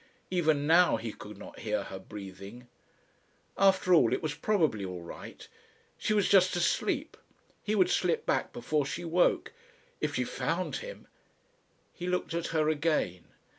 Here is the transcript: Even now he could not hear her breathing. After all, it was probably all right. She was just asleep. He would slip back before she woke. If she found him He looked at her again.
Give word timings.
Even 0.31 0.65
now 0.65 0.97
he 0.97 1.13
could 1.13 1.37
not 1.37 1.59
hear 1.59 1.83
her 1.83 1.99
breathing. 1.99 2.67
After 3.55 3.93
all, 3.93 4.13
it 4.13 4.23
was 4.23 4.33
probably 4.33 4.83
all 4.83 5.03
right. 5.03 5.47
She 5.95 6.11
was 6.11 6.27
just 6.27 6.55
asleep. 6.55 7.15
He 7.61 7.75
would 7.75 7.91
slip 7.91 8.25
back 8.25 8.51
before 8.51 8.87
she 8.87 9.05
woke. 9.05 9.53
If 9.99 10.15
she 10.15 10.23
found 10.23 10.77
him 10.77 11.07
He 11.93 12.07
looked 12.07 12.33
at 12.33 12.47
her 12.47 12.67
again. 12.67 13.25